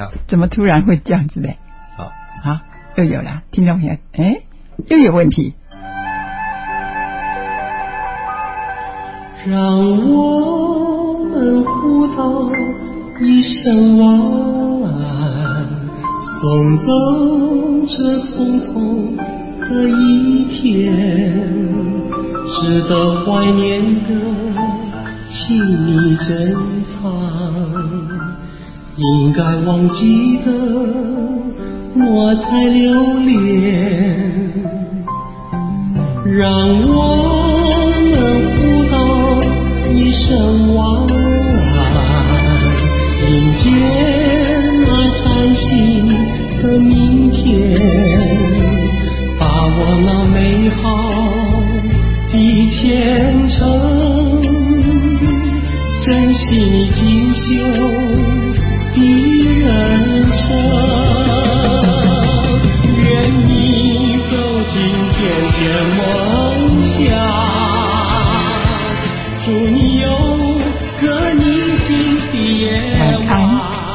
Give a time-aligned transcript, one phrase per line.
[0.00, 1.58] 好怎么突然会这样子嘞？
[1.94, 2.10] 好，
[2.42, 2.60] 好，
[2.96, 4.40] 又有了，听众朋友，哎，
[4.88, 5.52] 又有问题。
[9.46, 9.60] 让
[10.10, 12.50] 我们互道
[13.20, 14.18] 一声晚
[14.90, 15.68] 安，
[16.40, 16.86] 送走
[17.86, 19.14] 这匆匆
[19.68, 20.96] 的一天，
[22.48, 24.08] 值得怀念的，
[25.28, 26.79] 请你珍藏；
[29.00, 30.52] 应该忘记的，
[31.96, 33.30] 我才留恋。
[36.26, 38.14] 让我们
[38.56, 38.94] 互道
[39.90, 40.78] 一声晚
[41.76, 41.82] 安，
[43.26, 43.64] 迎接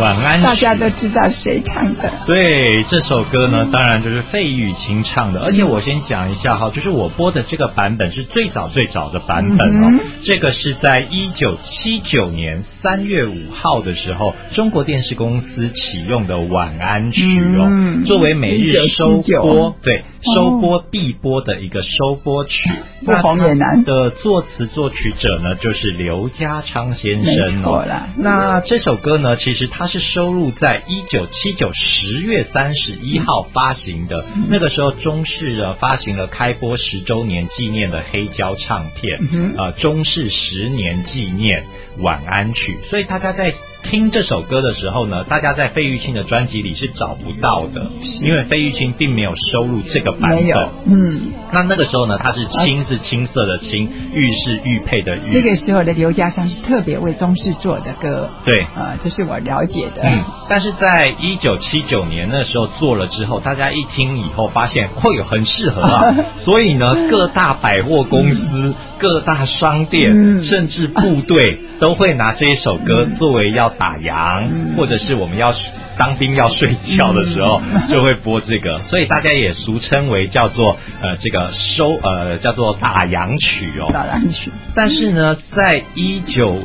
[0.00, 0.10] 晚。
[0.10, 2.10] 晚安大家都知道谁唱的？
[2.26, 5.40] 对这首歌呢，当然就是费玉清唱的。
[5.40, 9.88] 而且我先讲一下哈，就是我播的这个版本是最早最早的版本哦。
[9.92, 17.22] 嗯这个是在一九七九年三月五号的时候，中国电视公司启用的晚安曲
[17.56, 20.04] 哦，嗯作为每日收播对
[20.34, 22.70] 收播必播的一个收播曲。
[23.04, 27.86] 不红也难那它的作词作曲者呢，就是刘家昌先生没错哦。
[27.86, 34.24] 啦那这首歌呢，其实它是收录在一九七九十月三十一号发行的。
[34.36, 41.64] 嗯那个时候，中视呢发行了开播十周年纪念的黑胶唱片，嗯呃，中视十年纪念
[41.98, 42.78] 晚安曲。
[42.84, 43.52] 所以大家在
[43.82, 47.86] 听这首歌的时候呢，大家在费玉清的专辑里是找不到的，
[48.22, 55.32] 因为费玉清并没有收录这个版本。，嗯，那那个时候呢，他是青是青色的青，玉是玉佩的玉。
[55.32, 58.66] 那个时候的刘家昌是特别为中式做的歌，对。
[58.76, 60.02] 呃，这是我了解的。
[60.04, 70.44] 嗯，但是在一九七九年那时候做了之后，大家一听以后发现，哦有，很适合啊， 所以呢，各大百货公司、各大商店，嗯。
[70.44, 75.52] 甚至部队都会拿这一首歌作为要打烊，嗯或者是我们要。
[75.98, 77.60] 当兵要睡觉的时候，
[77.90, 83.90] 就会播这个，所以大家也俗称为叫做呃这个收呃叫做打烊曲哦。
[83.92, 86.60] 打烊曲，但是呢，在一九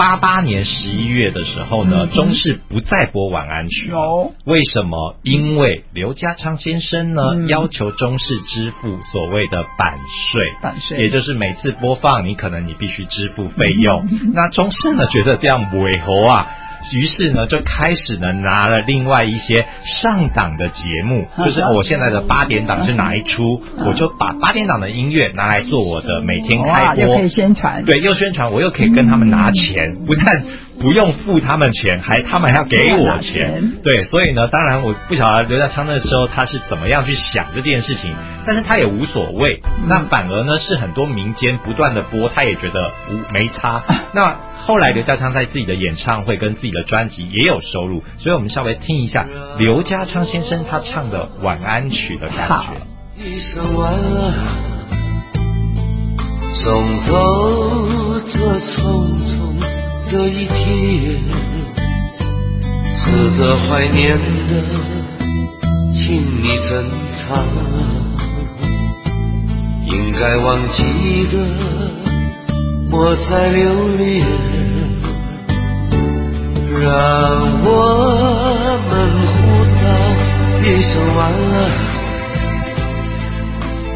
[0.00, 3.92] 八八年十一月的时候呢，嗯中视不再播晚安曲
[4.46, 5.16] 为什么？
[5.22, 9.98] 因为刘家昌先生呢、嗯要求中视支付所谓的版
[10.32, 10.54] 税。
[10.62, 14.06] 版税也就是每次播放，你可能你必须支付费用。
[14.10, 16.46] 嗯那中视呢觉得这样违和啊，
[16.92, 27.04] 于是呢就开始呢拿了另外一些上档的节目，嗯就是哦我现在的八点档是哪一出，嗯我就把八点档的音乐拿来做我的每天，开播。
[27.04, 27.30] 又可以。
[27.30, 30.42] 宣传，对，又宣传，我又可以跟他们拿钱，不但
[30.80, 33.72] 不用付他们钱，还他们还要给我钱钱。
[33.82, 38.14] 对，所以呢，当然我不晓得刘家昌那时候他是怎么样去想这件事情，
[38.46, 39.60] 但是他也无所谓。
[39.64, 43.82] 嗯那反而呢，是很多民间不断的播，他也觉得无没差。
[44.14, 44.36] 那
[44.66, 49.26] 后来刘家昌在自己的演唱会跟自己的专辑也有收入，所以我们稍微听一下
[49.58, 52.72] 刘家昌先生他唱的晚安曲的感觉。
[53.22, 54.44] 一声晚安，
[56.54, 57.12] 送走
[58.30, 58.78] 这匆
[59.28, 59.39] 匆
[60.10, 61.22] 的一天，
[62.96, 63.02] 值
[63.38, 64.52] 得怀念的，
[65.94, 66.84] 请你珍
[67.14, 67.28] 藏；
[69.84, 70.82] 应该忘记
[71.30, 71.34] 的，
[72.90, 73.62] 莫再留
[73.98, 74.26] 恋。
[76.82, 76.88] 让
[77.62, 77.68] 我
[78.88, 78.90] 们
[79.36, 79.38] 互
[79.80, 79.84] 道
[80.64, 81.54] 一声晚安。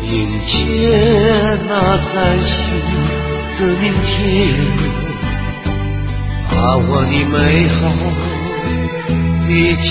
[0.06, 0.12] 迎
[0.46, 0.52] 接
[1.66, 1.72] 那
[2.12, 2.52] 崭新
[3.58, 4.14] 的明天，
[6.64, 7.92] 把我的美好
[9.46, 9.50] 的
[9.82, 9.84] 前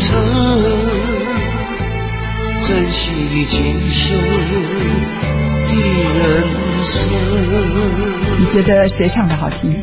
[0.00, 0.08] 程，
[2.66, 4.16] 珍惜你锦绣
[5.68, 5.76] 的
[6.14, 6.16] 人
[6.82, 6.92] 生。
[8.40, 9.76] 你觉得谁唱的好听？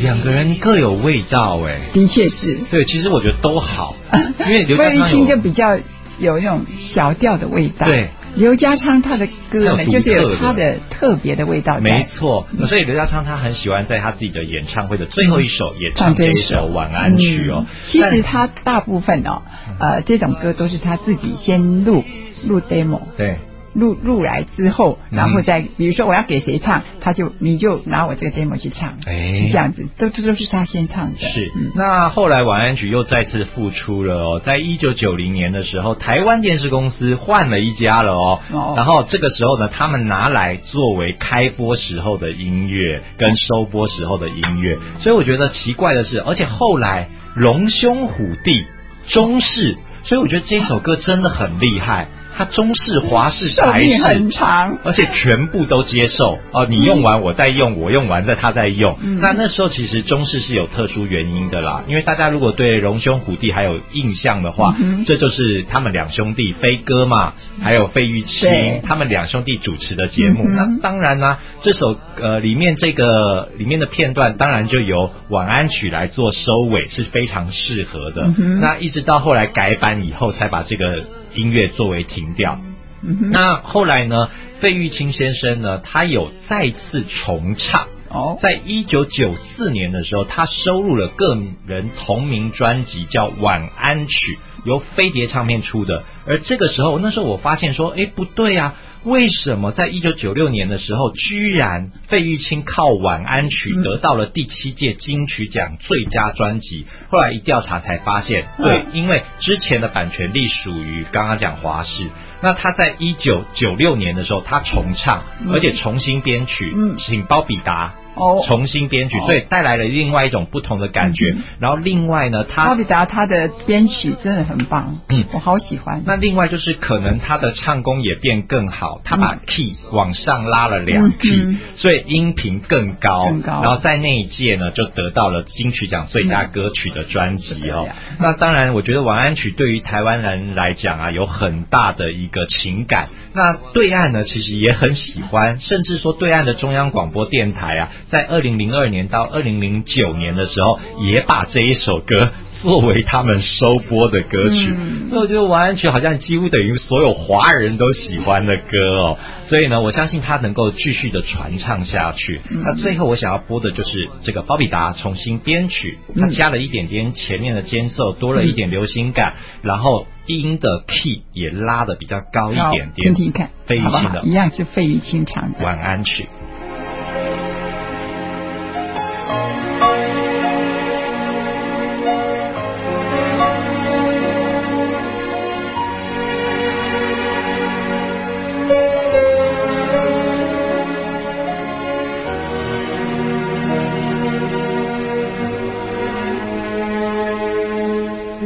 [0.00, 1.78] 两个人各有味道哎。
[1.92, 3.94] 的确是，对，其实我觉得都好，
[4.44, 5.76] 因为刘家魏玉清昌有就比较
[6.18, 7.86] 有那种小调的味道。
[7.86, 11.78] 对，刘家昌他的歌呢，就是有他的特别的味道。
[11.80, 17.66] 没错，所以刘家昌他很喜欢在他自己的演唱会的最后一首也唱这一首晚安曲哦。
[17.68, 17.76] 嗯。
[17.86, 19.42] 其实他大部分哦，
[19.78, 22.04] 呃，这种歌都是他自己先录
[22.46, 23.36] 录 demo，对
[23.74, 25.16] 录录来之后，嗯。
[25.16, 29.32] 然后再比如说我要给谁唱，他就你就拿我这个 demo 去唱，哎。
[29.32, 31.18] 是这样子，都这都是他先唱的。
[31.18, 31.50] 是。
[31.56, 38.74] 嗯，那后来晚安曲又再次复出了哦，在一九九零年的时候，台湾电视公司换了一家了哦，哦。
[38.76, 48.64] 然后这个时候呢，他们拿来作为开播时候的音乐跟收播时候的音乐，所以我觉得奇怪的是，而且后来龙兄虎弟
[49.08, 54.30] 中式，所以我觉得这首歌真的很厉害，它中式、华式、寿台命很。
[54.30, 54.78] 长。
[54.84, 58.96] 而且全部都接受哦，你用完我再用，我用完再他再用。
[59.02, 70.44] 嗯那那时候其实中式是有特殊原因的啦，因为大家如果对荣兄虎弟还有印象的话，嗯这就是他们两兄弟飞哥嘛，还有费玉清他们两兄弟主持的节目。
[70.46, 78.32] 嗯那当然啦、这首呃里面这个里面的片段，当然就由晚安曲来做收尾，是非常适合的。
[78.38, 82.58] 嗯那一直到后来改版以后，才把这个音乐作为停掉。
[83.02, 84.28] 嗯，那后来呢？
[84.60, 87.88] 费玉清先生呢，他有再次重唱。
[88.08, 91.36] 哦，在一九九四年的时候，他收录了个
[91.66, 94.34] 人同名专辑，叫《晚安曲》，
[94.64, 96.04] 由飞碟唱片出的。
[96.26, 98.74] 而这个时候，那时候我发现说，哎，不对啊，
[99.04, 106.86] 为什么在一九九六年的时候，居然费玉清靠《晚安曲》嗯得到了第七届金曲奖最佳专辑？
[107.10, 112.06] 后来一调查才发现，嗯对，因为之前的版权隶属于刚刚讲华视，
[112.40, 117.94] 那他在一九九六年的时候，他重唱，嗯而且重新编曲，嗯请包比达。
[118.14, 121.32] 哦，重新编曲，哦所以带来了另外一种不同的感觉。
[121.36, 126.02] 嗯然后另外呢，他阿比达他的编曲真的很棒，嗯我好喜欢。
[126.04, 133.26] 那另外就是可能他的唱功也变更好，他把嗯 key 往上拉了两嗯 key，、嗯所以音频更高。
[133.26, 137.88] 更高然后在那一届呢，就得到了金曲奖最佳歌曲的专辑哦。
[138.18, 143.08] 那当然，我觉得《晚安曲》对于台湾人来讲啊，有很大的一个情感。
[143.34, 152.30] 那对岸呢，其实也很喜欢，甚至说对岸的中央广播电台啊，在二零零二年到二零零九年的时候，也把这一首歌
[152.62, 154.74] 作为他们收播的歌曲。
[154.76, 159.18] 嗯所以我觉得《晚安曲》好像几乎等于所有华人都喜欢的歌哦。
[159.46, 162.42] 所以呢，我相信它能够继续的传唱下去。
[162.50, 169.32] 嗯那最后我想要播的就是这个包比达重新编曲，它嗯加了一点点前面的间奏，多了一点流行感，
[169.62, 173.14] 然后音的 key 也拉的比较高一点点。
[173.14, 174.02] 听听看，费玉好不好？
[174.02, 175.64] 清的一样是费玉清唱的。
[175.64, 176.28] 晚安曲。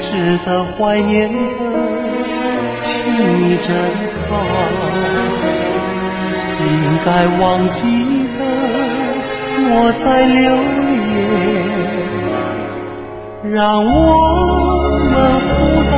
[0.00, 0.08] 值
[0.46, 1.36] 得怀念的，
[2.84, 2.88] 请
[3.40, 3.68] 你珍
[4.14, 4.22] 藏，
[6.60, 6.66] 应
[7.04, 7.06] 该
[7.38, 7.80] 忘记
[8.38, 8.40] 的，
[9.58, 9.68] 莫
[10.04, 10.96] 再留恋。
[13.50, 13.88] 让我
[15.10, 15.56] 们互
[15.90, 15.94] 道